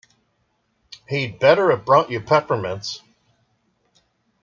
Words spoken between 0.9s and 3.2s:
He’d better have brought you peppermints.